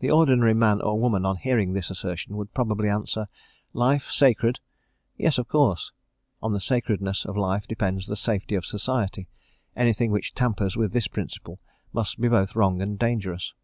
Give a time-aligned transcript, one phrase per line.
[0.00, 3.28] The ordinary man or woman, on hearing this assertion, would probably answer
[3.72, 4.60] "Life sacred?
[5.16, 5.90] Yes, of course;
[6.42, 9.26] on the sacredness of life depends the safety of society;
[9.74, 11.60] anything which tampers with this principle
[11.94, 13.54] must be both wrong and dangerous."